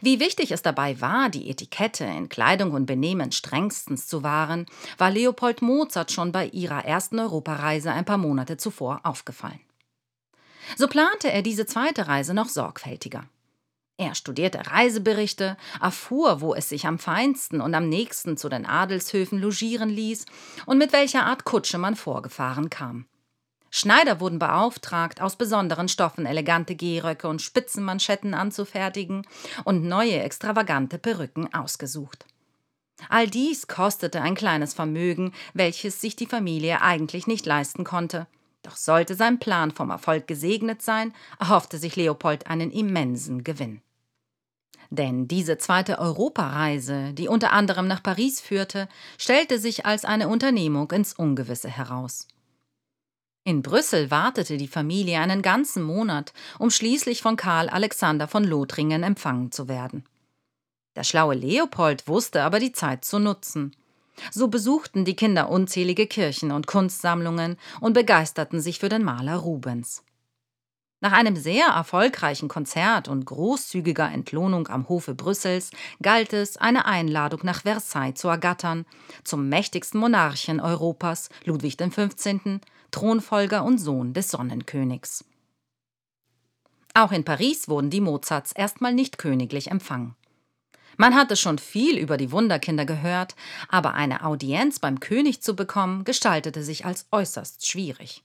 Wie 0.00 0.20
wichtig 0.20 0.52
es 0.52 0.62
dabei 0.62 1.00
war, 1.00 1.28
die 1.28 1.50
Etikette 1.50 2.04
in 2.04 2.28
Kleidung 2.28 2.72
und 2.72 2.86
Benehmen 2.86 3.32
strengstens 3.32 4.06
zu 4.06 4.22
wahren, 4.22 4.66
war 4.98 5.10
Leopold 5.10 5.62
Mozart 5.62 6.12
schon 6.12 6.32
bei 6.32 6.46
ihrer 6.46 6.84
ersten 6.84 7.18
Europareise 7.18 7.92
ein 7.92 8.04
paar 8.04 8.18
Monate 8.18 8.56
zuvor 8.56 9.00
aufgefallen. 9.04 9.60
So 10.76 10.88
plante 10.88 11.30
er 11.30 11.42
diese 11.42 11.66
zweite 11.66 12.08
Reise 12.08 12.34
noch 12.34 12.48
sorgfältiger. 12.48 13.24
Er 13.98 14.14
studierte 14.14 14.66
Reiseberichte, 14.66 15.56
erfuhr, 15.80 16.40
wo 16.40 16.54
es 16.54 16.68
sich 16.68 16.86
am 16.86 16.98
feinsten 16.98 17.60
und 17.60 17.74
am 17.74 17.88
nächsten 17.88 18.36
zu 18.36 18.48
den 18.48 18.66
Adelshöfen 18.66 19.38
logieren 19.38 19.90
ließ 19.90 20.26
und 20.66 20.78
mit 20.78 20.92
welcher 20.92 21.26
Art 21.26 21.44
Kutsche 21.44 21.78
man 21.78 21.94
vorgefahren 21.94 22.70
kam. 22.70 23.06
Schneider 23.74 24.20
wurden 24.20 24.38
beauftragt, 24.38 25.22
aus 25.22 25.36
besonderen 25.36 25.88
Stoffen 25.88 26.26
elegante 26.26 26.76
Gehröcke 26.76 27.26
und 27.26 27.40
Spitzenmanschetten 27.40 28.34
anzufertigen 28.34 29.26
und 29.64 29.82
neue 29.82 30.20
extravagante 30.20 30.98
Perücken 30.98 31.52
ausgesucht. 31.54 32.26
All 33.08 33.26
dies 33.26 33.68
kostete 33.68 34.20
ein 34.20 34.34
kleines 34.34 34.74
Vermögen, 34.74 35.32
welches 35.54 36.02
sich 36.02 36.14
die 36.16 36.26
Familie 36.26 36.82
eigentlich 36.82 37.26
nicht 37.26 37.46
leisten 37.46 37.82
konnte. 37.82 38.26
Doch 38.62 38.76
sollte 38.76 39.14
sein 39.14 39.38
Plan 39.38 39.70
vom 39.70 39.88
Erfolg 39.88 40.26
gesegnet 40.26 40.82
sein, 40.82 41.14
erhoffte 41.40 41.78
sich 41.78 41.96
Leopold 41.96 42.48
einen 42.48 42.70
immensen 42.70 43.42
Gewinn. 43.42 43.80
Denn 44.90 45.28
diese 45.28 45.56
zweite 45.56 45.98
Europareise, 45.98 47.14
die 47.14 47.26
unter 47.26 47.52
anderem 47.52 47.88
nach 47.88 48.02
Paris 48.02 48.42
führte, 48.42 48.86
stellte 49.16 49.58
sich 49.58 49.86
als 49.86 50.04
eine 50.04 50.28
Unternehmung 50.28 50.90
ins 50.90 51.14
Ungewisse 51.14 51.70
heraus. 51.70 52.28
In 53.44 53.62
Brüssel 53.62 54.10
wartete 54.10 54.56
die 54.56 54.68
Familie 54.68 55.18
einen 55.18 55.42
ganzen 55.42 55.82
Monat, 55.82 56.32
um 56.60 56.70
schließlich 56.70 57.22
von 57.22 57.36
Karl 57.36 57.68
Alexander 57.68 58.28
von 58.28 58.44
Lothringen 58.44 59.02
empfangen 59.02 59.50
zu 59.50 59.66
werden. 59.66 60.04
Der 60.94 61.02
schlaue 61.02 61.34
Leopold 61.34 62.06
wusste 62.06 62.42
aber 62.42 62.60
die 62.60 62.72
Zeit 62.72 63.04
zu 63.04 63.18
nutzen. 63.18 63.74
So 64.30 64.46
besuchten 64.46 65.04
die 65.04 65.16
Kinder 65.16 65.48
unzählige 65.48 66.06
Kirchen 66.06 66.52
und 66.52 66.66
Kunstsammlungen 66.66 67.56
und 67.80 67.94
begeisterten 67.94 68.60
sich 68.60 68.78
für 68.78 68.88
den 68.88 69.02
Maler 69.02 69.36
Rubens. 69.36 70.04
Nach 71.02 71.10
einem 71.10 71.34
sehr 71.34 71.66
erfolgreichen 71.66 72.46
Konzert 72.46 73.08
und 73.08 73.24
großzügiger 73.24 74.08
Entlohnung 74.08 74.68
am 74.68 74.88
Hofe 74.88 75.16
Brüssels 75.16 75.72
galt 76.00 76.32
es, 76.32 76.56
eine 76.56 76.86
Einladung 76.86 77.40
nach 77.42 77.62
Versailles 77.62 78.14
zu 78.14 78.28
ergattern, 78.28 78.86
zum 79.24 79.48
mächtigsten 79.48 79.98
Monarchen 79.98 80.60
Europas, 80.60 81.28
Ludwig 81.44 81.76
XV., 81.76 82.60
Thronfolger 82.92 83.64
und 83.64 83.78
Sohn 83.78 84.14
des 84.14 84.30
Sonnenkönigs. 84.30 85.24
Auch 86.94 87.10
in 87.10 87.24
Paris 87.24 87.68
wurden 87.68 87.90
die 87.90 88.00
Mozarts 88.00 88.52
erstmal 88.52 88.94
nicht 88.94 89.18
königlich 89.18 89.72
empfangen. 89.72 90.14
Man 90.98 91.16
hatte 91.16 91.34
schon 91.34 91.58
viel 91.58 91.98
über 91.98 92.16
die 92.16 92.30
Wunderkinder 92.30 92.84
gehört, 92.84 93.34
aber 93.68 93.94
eine 93.94 94.24
Audienz 94.24 94.78
beim 94.78 95.00
König 95.00 95.42
zu 95.42 95.56
bekommen, 95.56 96.04
gestaltete 96.04 96.62
sich 96.62 96.84
als 96.84 97.06
äußerst 97.10 97.66
schwierig. 97.66 98.22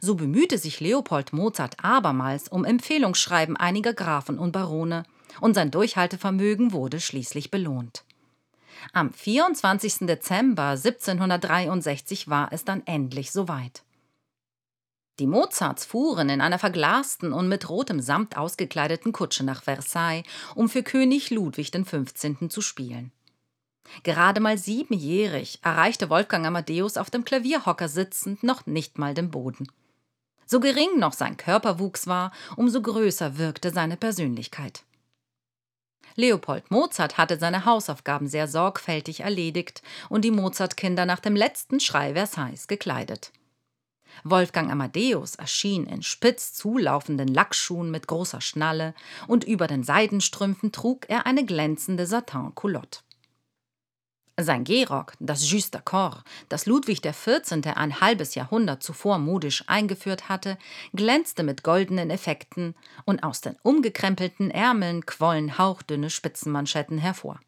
So 0.00 0.14
bemühte 0.14 0.58
sich 0.58 0.80
Leopold 0.80 1.32
Mozart 1.32 1.76
abermals 1.82 2.48
um 2.48 2.64
Empfehlungsschreiben 2.64 3.56
einiger 3.56 3.94
Grafen 3.94 4.38
und 4.38 4.52
Barone, 4.52 5.04
und 5.40 5.54
sein 5.54 5.70
Durchhaltevermögen 5.70 6.72
wurde 6.72 7.00
schließlich 7.00 7.50
belohnt. 7.50 8.04
Am 8.92 9.12
24. 9.12 10.06
Dezember 10.06 10.70
1763 10.70 12.28
war 12.28 12.52
es 12.52 12.64
dann 12.64 12.86
endlich 12.86 13.32
soweit. 13.32 13.82
Die 15.20 15.26
Mozarts 15.28 15.84
fuhren 15.84 16.28
in 16.28 16.40
einer 16.40 16.58
verglasten 16.58 17.32
und 17.32 17.48
mit 17.48 17.68
rotem 17.68 18.00
Samt 18.00 18.36
ausgekleideten 18.36 19.12
Kutsche 19.12 19.44
nach 19.44 19.62
Versailles, 19.62 20.24
um 20.56 20.68
für 20.68 20.82
König 20.82 21.30
Ludwig 21.30 21.70
XV. 21.70 22.48
zu 22.48 22.60
spielen. 22.60 23.12
Gerade 24.02 24.40
mal 24.40 24.58
siebenjährig 24.58 25.58
erreichte 25.62 26.10
Wolfgang 26.10 26.46
Amadeus 26.46 26.96
auf 26.96 27.10
dem 27.10 27.24
Klavierhocker 27.24 27.88
sitzend 27.88 28.42
noch 28.42 28.66
nicht 28.66 28.98
mal 28.98 29.14
den 29.14 29.30
Boden. 29.30 29.68
So 30.46 30.60
gering 30.60 30.98
noch 30.98 31.12
sein 31.12 31.36
Körperwuchs 31.36 32.06
war, 32.06 32.32
umso 32.56 32.82
größer 32.82 33.38
wirkte 33.38 33.70
seine 33.70 33.96
Persönlichkeit. 33.96 34.84
Leopold 36.16 36.70
Mozart 36.70 37.18
hatte 37.18 37.38
seine 37.38 37.64
Hausaufgaben 37.64 38.28
sehr 38.28 38.46
sorgfältig 38.46 39.20
erledigt 39.20 39.82
und 40.08 40.24
die 40.24 40.30
Mozartkinder 40.30 41.06
nach 41.06 41.18
dem 41.18 41.34
letzten 41.34 41.80
Schrei 41.80 42.14
Versailles 42.14 42.68
gekleidet. 42.68 43.32
Wolfgang 44.22 44.70
Amadeus 44.70 45.34
erschien 45.34 45.86
in 45.86 46.02
spitz 46.02 46.52
zulaufenden 46.52 47.26
Lackschuhen 47.26 47.90
mit 47.90 48.06
großer 48.06 48.40
Schnalle 48.40 48.94
und 49.26 49.42
über 49.42 49.66
den 49.66 49.82
Seidenstrümpfen 49.82 50.70
trug 50.70 51.06
er 51.08 51.26
eine 51.26 51.44
glänzende 51.44 52.06
Satin-Culotte. 52.06 53.00
Sein 54.40 54.64
Gehrock, 54.64 55.12
das 55.20 55.48
Juste 55.48 55.80
Corps, 55.84 56.24
das 56.48 56.66
Ludwig 56.66 57.02
XIV. 57.02 57.52
ein 57.76 58.00
halbes 58.00 58.34
Jahrhundert 58.34 58.82
zuvor 58.82 59.18
modisch 59.18 59.62
eingeführt 59.68 60.28
hatte, 60.28 60.58
glänzte 60.92 61.44
mit 61.44 61.62
goldenen 61.62 62.10
Effekten 62.10 62.74
und 63.04 63.22
aus 63.22 63.42
den 63.42 63.56
umgekrempelten 63.62 64.50
Ärmeln 64.50 65.06
quollen 65.06 65.56
hauchdünne 65.56 66.10
Spitzenmanschetten 66.10 66.98
hervor. 66.98 67.38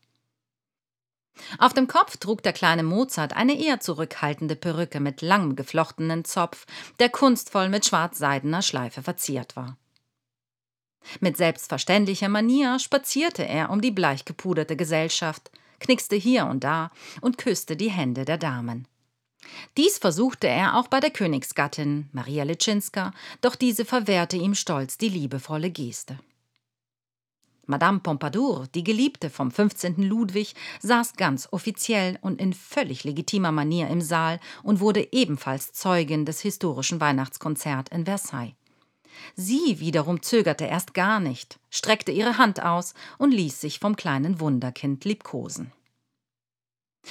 Auf 1.59 1.75
dem 1.75 1.89
Kopf 1.89 2.19
trug 2.19 2.45
der 2.45 2.53
kleine 2.53 2.85
Mozart 2.85 3.35
eine 3.35 3.61
eher 3.61 3.81
zurückhaltende 3.81 4.55
Perücke 4.55 5.01
mit 5.01 5.23
langem 5.23 5.57
geflochtenen 5.57 6.25
Zopf, 6.25 6.67
der 7.01 7.09
kunstvoll 7.09 7.69
mit 7.69 7.85
schwarzseidener 7.85 8.63
Schleife 8.63 9.03
verziert 9.03 9.57
war. 9.57 9.77
Mit 11.19 11.37
selbstverständlicher 11.37 12.29
Manier 12.29 12.79
spazierte 12.79 13.47
er 13.47 13.71
um 13.71 13.81
die 13.81 13.91
bleichgepuderte 13.91 14.77
Gesellschaft– 14.77 15.51
knickste 15.81 16.17
hier 16.17 16.47
und 16.47 16.65
da 16.65 16.91
und 17.21 17.39
küsste 17.39 17.77
die 17.77 17.91
Hände 17.91 18.25
der 18.25 18.39
Damen. 18.39 18.87
Dies 19.77 19.99
versuchte 19.99 20.49
er 20.49 20.77
auch 20.77 20.89
bei 20.89 21.01
der 21.01 21.11
Königsgattin, 21.11 22.09
Maria 22.13 22.45
Litschinska, 22.45 23.13
doch 23.41 23.55
diese 23.55 23.85
verwehrte 23.85 24.37
ihm 24.37 24.55
stolz 24.55 24.99
die 24.99 25.09
liebevolle 25.09 25.71
Geste. 25.71 26.19
Madame 27.67 27.99
Pompadour, 27.99 28.69
die 28.75 28.85
Geliebte 28.85 29.29
vom 29.29 29.51
15. 29.51 30.03
Ludwig, 30.03 30.55
saß 30.83 31.15
ganz 31.15 31.49
offiziell 31.51 32.17
und 32.21 32.41
in 32.41 32.53
völlig 32.53 33.03
legitimer 33.03 33.51
Manier 33.51 33.89
im 33.89 34.01
Saal 34.01 34.39
und 34.63 34.79
wurde 34.79 35.09
ebenfalls 35.13 35.73
Zeugin 35.73 36.25
des 36.25 36.41
historischen 36.41 37.01
Weihnachtskonzerts 37.01 37.91
in 37.91 38.05
Versailles. 38.05 38.55
Sie 39.35 39.81
wiederum 39.81 40.23
zögerte 40.23 40.65
erst 40.65 40.95
gar 40.95 41.21
nicht, 41.21 41.59
streckte 41.71 42.13
ihre 42.13 42.39
Hand 42.39 42.63
aus 42.63 42.95
und 43.19 43.33
ließ 43.33 43.61
sich 43.61 43.79
vom 43.79 43.97
kleinen 43.97 44.41
Wunderkind 44.41 45.05
liebkosen. 45.05 45.73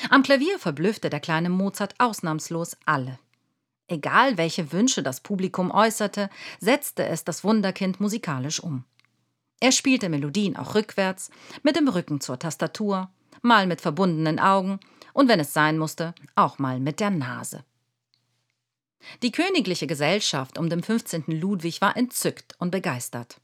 Am 0.09 0.23
Klavier 0.23 0.59
verblüffte 0.59 1.09
der 1.09 1.19
kleine 1.19 1.49
Mozart 1.49 1.95
ausnahmslos 1.99 2.77
alle. 2.85 3.19
Egal 3.87 4.37
welche 4.37 4.71
Wünsche 4.71 5.03
das 5.03 5.21
Publikum 5.21 5.71
äußerte, 5.71 6.29
setzte 6.59 7.05
es 7.05 7.23
das 7.23 7.43
Wunderkind 7.43 7.99
musikalisch 7.99 8.59
um. 8.59 8.83
Er 9.59 9.71
spielte 9.71 10.09
Melodien 10.09 10.57
auch 10.57 10.75
rückwärts, 10.75 11.29
mit 11.63 11.75
dem 11.75 11.87
Rücken 11.87 12.19
zur 12.19 12.39
Tastatur, 12.39 13.09
mal 13.41 13.67
mit 13.67 13.81
verbundenen 13.81 14.39
Augen 14.39 14.79
und 15.13 15.29
wenn 15.29 15.39
es 15.39 15.53
sein 15.53 15.77
musste, 15.77 16.13
auch 16.35 16.59
mal 16.59 16.79
mit 16.79 16.99
der 16.99 17.11
Nase. 17.11 17.63
Die 19.23 19.31
königliche 19.31 19.87
Gesellschaft 19.87 20.57
um 20.57 20.69
den 20.69 20.83
15. 20.83 21.25
Ludwig 21.27 21.81
war 21.81 21.95
entzückt 21.95 22.55
und 22.59 22.71
begeistert. 22.71 23.39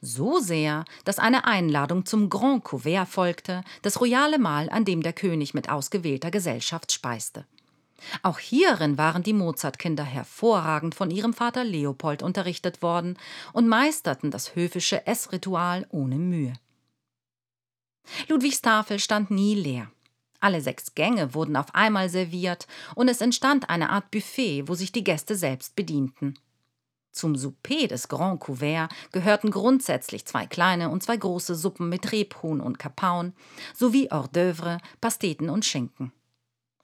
So 0.00 0.38
sehr, 0.38 0.84
dass 1.04 1.18
eine 1.18 1.44
Einladung 1.44 2.06
zum 2.06 2.30
Grand 2.30 2.64
Couvert 2.64 3.08
folgte, 3.08 3.62
das 3.82 4.00
royale 4.00 4.38
Mahl, 4.38 4.70
an 4.70 4.84
dem 4.84 5.02
der 5.02 5.12
König 5.12 5.54
mit 5.54 5.68
ausgewählter 5.68 6.30
Gesellschaft 6.30 6.92
speiste. 6.92 7.44
Auch 8.22 8.38
hierin 8.38 8.98
waren 8.98 9.22
die 9.22 9.32
Mozartkinder 9.32 10.04
hervorragend 10.04 10.94
von 10.94 11.10
ihrem 11.10 11.32
Vater 11.32 11.64
Leopold 11.64 12.22
unterrichtet 12.22 12.82
worden 12.82 13.16
und 13.52 13.68
meisterten 13.68 14.30
das 14.30 14.54
höfische 14.54 15.06
Essritual 15.06 15.86
ohne 15.90 16.16
Mühe. 16.16 16.54
Ludwigs 18.28 18.60
Tafel 18.60 18.98
stand 18.98 19.30
nie 19.30 19.54
leer. 19.54 19.90
Alle 20.44 20.60
sechs 20.60 20.94
Gänge 20.94 21.32
wurden 21.32 21.56
auf 21.56 21.74
einmal 21.74 22.10
serviert 22.10 22.66
und 22.94 23.08
es 23.08 23.22
entstand 23.22 23.70
eine 23.70 23.88
Art 23.88 24.10
Buffet, 24.10 24.68
wo 24.68 24.74
sich 24.74 24.92
die 24.92 25.02
Gäste 25.02 25.36
selbst 25.36 25.74
bedienten. 25.74 26.38
Zum 27.12 27.34
Souper 27.34 27.88
des 27.88 28.08
Grand 28.08 28.40
Couvert 28.40 28.90
gehörten 29.10 29.50
grundsätzlich 29.50 30.26
zwei 30.26 30.44
kleine 30.44 30.90
und 30.90 31.02
zwei 31.02 31.16
große 31.16 31.54
Suppen 31.54 31.88
mit 31.88 32.12
Rebhuhn 32.12 32.60
und 32.60 32.78
Kapaun 32.78 33.32
sowie 33.74 34.10
Hors 34.10 34.28
d'oeuvre, 34.32 34.80
Pasteten 35.00 35.48
und 35.48 35.64
Schinken. 35.64 36.12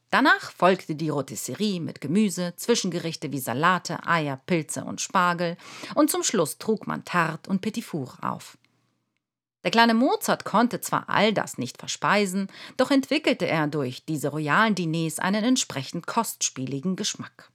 Danach 0.08 0.52
folgte 0.52 0.94
die 0.94 1.10
Rotisserie 1.10 1.82
mit 1.82 2.00
Gemüse, 2.00 2.54
Zwischengerichte 2.56 3.30
wie 3.30 3.40
Salate, 3.40 4.06
Eier, 4.06 4.40
Pilze 4.46 4.84
und 4.84 5.02
Spargel 5.02 5.58
und 5.94 6.10
zum 6.10 6.22
Schluss 6.22 6.56
trug 6.56 6.86
man 6.86 7.04
Tarte 7.04 7.50
und 7.50 7.60
Petit 7.60 7.84
Four 7.84 8.16
auf. 8.22 8.56
Der 9.62 9.70
kleine 9.70 9.94
Mozart 9.94 10.44
konnte 10.44 10.80
zwar 10.80 11.08
all 11.08 11.34
das 11.34 11.58
nicht 11.58 11.78
verspeisen, 11.78 12.48
doch 12.76 12.90
entwickelte 12.90 13.46
er 13.46 13.66
durch 13.66 14.04
diese 14.04 14.28
royalen 14.28 14.74
Diners 14.74 15.18
einen 15.18 15.44
entsprechend 15.44 16.06
kostspieligen 16.06 16.96
Geschmack. 16.96 17.50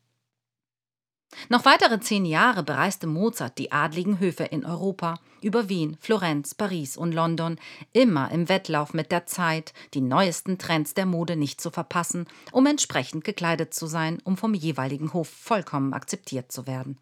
Noch 1.50 1.66
weitere 1.66 2.00
zehn 2.00 2.26
Jahre 2.26 2.64
bereiste 2.64 3.08
Mozart 3.08 3.58
die 3.58 3.72
adligen 3.72 4.20
Höfe 4.20 4.44
in 4.44 4.66
Europa, 4.66 5.20
über 5.42 5.68
Wien, 5.68 5.98
Florenz, 6.00 6.56
Paris 6.56 6.96
und 6.96 7.12
London, 7.12 7.58
immer 7.94 8.32
im 8.32 8.48
Wettlauf 8.48 8.94
mit 8.94 9.12
der 9.12 9.26
Zeit, 9.26 9.74
die 9.94 10.02
neuesten 10.02 10.58
Trends 10.58 10.94
der 10.94 11.06
Mode 11.06 11.36
nicht 11.36 11.60
zu 11.60 11.72
verpassen, 11.72 12.28
um 12.52 12.66
entsprechend 12.66 13.24
gekleidet 13.24 13.74
zu 13.74 13.88
sein, 13.88 14.20
um 14.24 14.38
vom 14.38 14.54
jeweiligen 14.54 15.14
Hof 15.14 15.28
vollkommen 15.28 15.94
akzeptiert 15.94 16.52
zu 16.52 16.68
werden. 16.68 16.98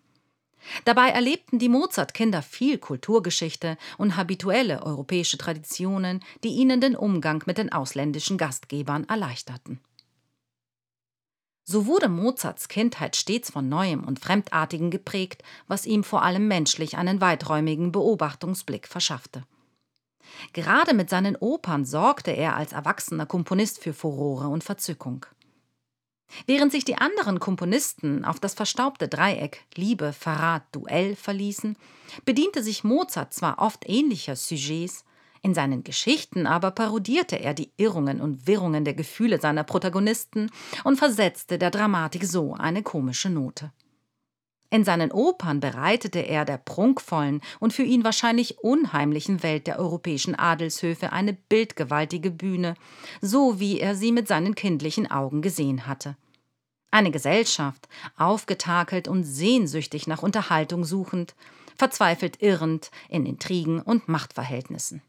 Dabei 0.86 1.10
erlebten 1.10 1.60
die 1.60 1.70
Mozart-Kinder 1.70 2.42
viel 2.42 2.78
Kulturgeschichte 2.78 3.78
und 3.98 4.16
habituelle 4.16 4.84
europäische 4.84 5.38
Traditionen, 5.38 6.24
die 6.44 6.50
ihnen 6.50 6.82
den 6.82 6.96
Umgang 6.96 7.44
mit 7.46 7.58
den 7.58 7.72
ausländischen 7.72 8.38
Gastgebern 8.38 9.06
erleichterten. 9.06 9.80
So 11.66 11.86
wurde 11.86 12.10
Mozarts 12.10 12.68
Kindheit 12.68 13.16
stets 13.16 13.50
von 13.50 13.70
Neuem 13.70 14.04
und 14.04 14.20
Fremdartigem 14.20 14.92
geprägt, 14.92 15.44
was 15.68 15.86
ihm 15.86 16.04
vor 16.04 16.24
allem 16.24 16.48
menschlich 16.48 16.98
einen 16.98 17.22
weiträumigen 17.22 17.94
Beobachtungsblick 17.94 18.88
verschaffte. 18.88 19.44
Gerade 20.52 20.94
mit 20.94 21.10
seinen 21.10 21.36
Opern 21.38 21.86
sorgte 21.86 22.32
er 22.32 22.56
als 22.56 22.74
erwachsener 22.74 23.26
Komponist 23.26 23.82
für 23.82 23.94
Furore 23.94 24.48
und 24.48 24.64
Verzückung. 24.64 25.26
Während 26.46 26.72
sich 26.72 26.84
die 26.84 26.98
anderen 26.98 27.40
Komponisten 27.40 28.26
auf 28.26 28.40
das 28.40 28.54
verstaubte 28.54 29.08
Dreieck 29.08 29.66
Liebe, 29.76 30.14
Verrat, 30.14 30.64
Duell 30.72 31.16
verließen, 31.16 31.78
bediente 32.26 32.64
sich 32.64 32.84
Mozart 32.84 33.34
zwar 33.34 33.60
oft 33.60 33.88
ähnlicher 33.88 34.36
Sujets, 34.36 35.06
in 35.46 35.54
seinen 35.54 35.84
Geschichten 35.84 36.48
aber 36.48 36.72
parodierte 36.72 37.36
er 37.36 37.54
die 37.54 37.72
Irrungen 37.76 38.22
und 38.22 38.48
Wirrungen 38.48 38.86
der 38.86 38.94
Gefühle 38.94 39.42
seiner 39.42 39.66
Protagonisten 39.66 40.50
und 40.86 40.98
versetzte 40.98 41.58
der 41.58 41.70
Dramatik 41.70 42.24
so 42.24 42.54
eine 42.54 42.82
komische 42.82 43.30
Note. 43.30 43.74
In 44.74 44.84
seinen 44.84 45.12
Opern 45.12 45.60
bereitete 45.60 46.18
er 46.18 46.46
der 46.46 46.58
prunkvollen 46.58 47.42
und 47.60 47.74
für 47.74 47.84
ihn 47.84 48.04
wahrscheinlich 48.04 48.58
unheimlichen 48.58 49.44
Welt 49.44 49.68
der 49.68 49.78
europäischen 49.78 50.34
Adelshöfe 50.34 51.14
eine 51.14 51.34
bildgewaltige 51.34 52.32
Bühne, 52.32 52.74
so 53.22 53.60
wie 53.60 53.80
er 53.80 53.94
sie 53.94 54.12
mit 54.12 54.28
seinen 54.28 54.56
kindlichen 54.56 55.12
Augen 55.12 55.44
gesehen 55.44 55.86
hatte. 55.86 56.18
Eine 56.90 57.12
Gesellschaft, 57.12 57.88
aufgetakelt 58.18 59.08
und 59.08 59.26
sehnsüchtig 59.26 60.08
nach 60.08 60.24
Unterhaltung 60.24 60.86
suchend, 60.86 61.36
verzweifelt 61.78 62.42
irrend 62.42 62.90
in 63.10 63.28
Intrigen 63.28 63.80
und 63.80 64.08
Machtverhältnissen. 64.08 65.04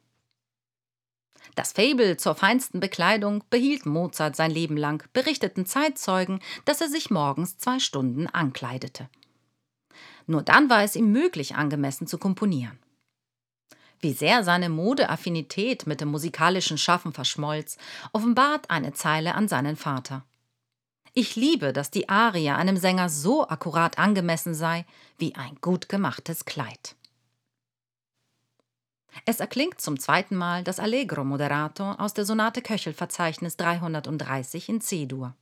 Das 1.55 1.73
Fabel 1.73 2.19
zur 2.19 2.35
feinsten 2.35 2.81
Bekleidung 2.81 3.43
behielt 3.49 3.87
Mozart 3.87 4.37
sein 4.37 4.51
Leben 4.51 4.77
lang, 4.77 5.09
berichteten 5.15 5.65
Zeitzeugen, 5.65 6.41
dass 6.67 6.83
er 6.83 6.91
sich 6.91 7.11
morgens 7.11 7.57
zwei 7.57 7.79
Stunden 7.79 8.27
ankleidete. 8.27 9.09
Nur 10.27 10.43
dann 10.43 10.71
war 10.71 10.83
es 10.83 10.97
ihm 10.97 11.13
möglich, 11.13 11.55
angemessen 11.55 12.07
zu 12.07 12.19
komponieren. 12.19 12.79
Wie 14.01 14.13
sehr 14.13 14.45
seine 14.45 14.69
Modeaffinität 14.69 15.87
mit 15.87 16.01
dem 16.01 16.09
musikalischen 16.09 16.79
Schaffen 16.79 17.13
verschmolz, 17.13 17.79
offenbart 18.13 18.71
eine 18.71 18.93
Zeile 18.93 19.35
an 19.35 19.49
seinen 19.49 19.77
Vater. 19.77 20.25
Ich 21.15 21.37
liebe, 21.37 21.73
dass 21.73 21.91
die 21.91 22.09
Arie 22.09 22.51
einem 22.51 22.77
Sänger 22.77 23.09
so 23.09 23.49
akkurat 23.49 23.99
angemessen 23.99 24.53
sei 24.53 24.85
wie 25.17 25.35
ein 25.37 25.57
gut 25.61 25.89
gemachtes 25.89 26.45
Kleid. 26.45 26.97
Es 29.25 29.41
erklingt 29.41 29.81
zum 29.81 29.99
zweiten 29.99 30.35
Mal 30.35 30.65
das 30.65 30.81
Allegro 30.81 31.25
Moderato 31.25 31.93
aus 31.93 32.15
der 32.15 32.25
Sonate 32.25 32.63
Köchel-Verzeichnis 32.63 33.57
330 33.57 34.69
in 34.69 34.81
C-Dur. 34.81 35.35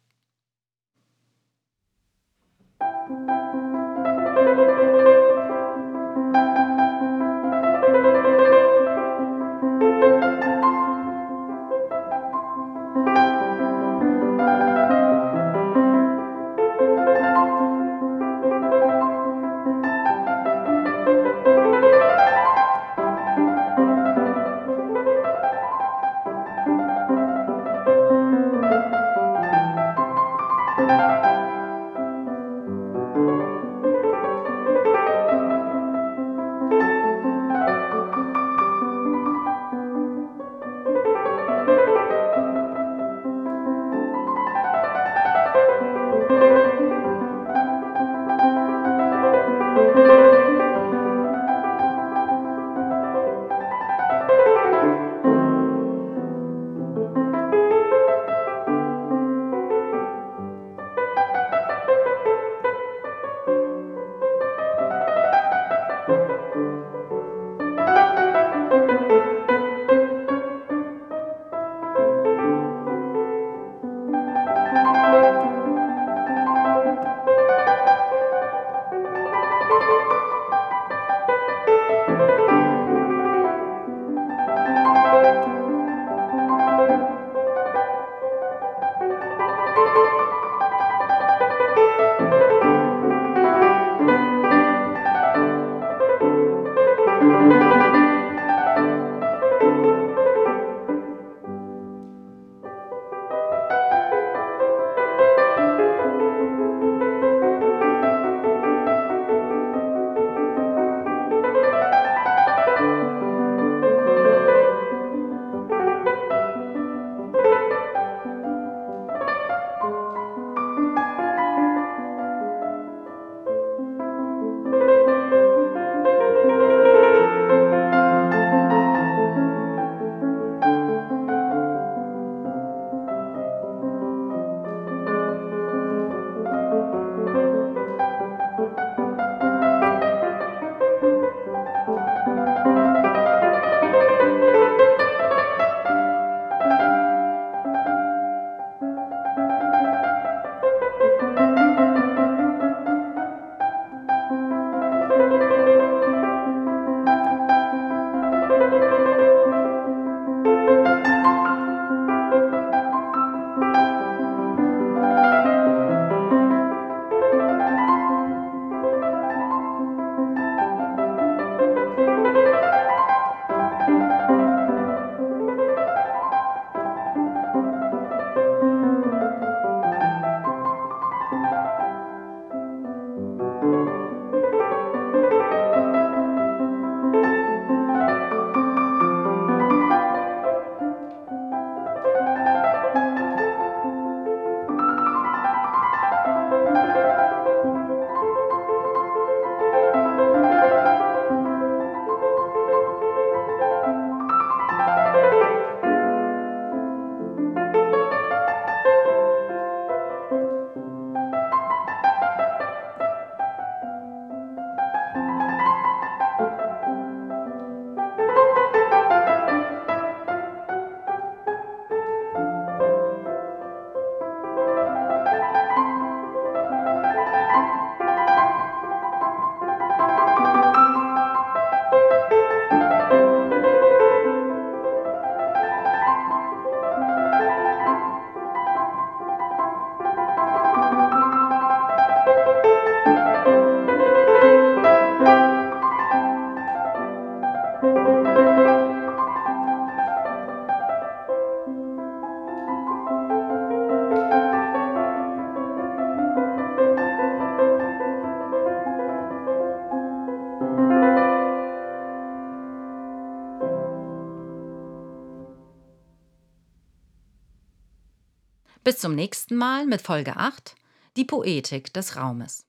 Bis 268.92 269.00
zum 269.00 269.14
nächsten 269.14 269.56
Mal 269.56 269.86
mit 269.86 270.02
Folge 270.02 270.36
8, 270.36 270.74
die 271.16 271.24
Poetik 271.24 271.94
des 271.94 272.16
Raumes. 272.16 272.66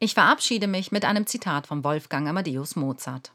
Ich 0.00 0.12
verabschiede 0.12 0.66
mich 0.66 0.92
mit 0.92 1.06
einem 1.06 1.26
Zitat 1.26 1.66
von 1.66 1.82
Wolfgang 1.82 2.28
Amadeus 2.28 2.76
Mozart. 2.76 3.32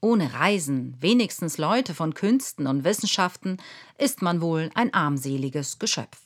Ohne 0.00 0.34
Reisen, 0.34 0.96
wenigstens 0.98 1.58
Leute 1.58 1.94
von 1.94 2.12
Künsten 2.12 2.66
und 2.66 2.82
Wissenschaften, 2.82 3.58
ist 3.98 4.20
man 4.20 4.40
wohl 4.40 4.68
ein 4.74 4.92
armseliges 4.92 5.78
Geschöpf. 5.78 6.18